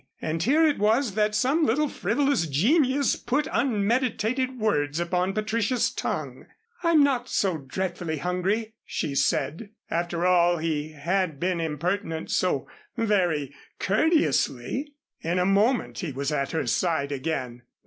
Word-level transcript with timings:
And 0.19 0.41
here 0.41 0.65
it 0.65 0.79
was 0.79 1.13
that 1.13 1.35
some 1.35 1.63
little 1.63 1.87
frivolous 1.87 2.47
genius 2.47 3.15
put 3.15 3.47
unmeditated 3.51 4.57
words 4.59 4.99
upon 4.99 5.33
Patricia's 5.33 5.91
tongue. 5.91 6.47
"I'm 6.81 7.03
not 7.03 7.29
so 7.29 7.59
dreadfully 7.59 8.17
hungry," 8.17 8.73
she 8.83 9.13
said. 9.13 9.69
After 9.91 10.25
all, 10.25 10.57
he 10.57 10.93
had 10.93 11.39
been 11.39 11.61
impertinent 11.61 12.31
so 12.31 12.67
very 12.97 13.53
courteously. 13.77 14.91
In 15.21 15.37
a 15.37 15.45
moment 15.45 15.99
he 15.99 16.11
was 16.11 16.31
at 16.31 16.49
her 16.49 16.65
side 16.65 17.11
again. 17.11 17.61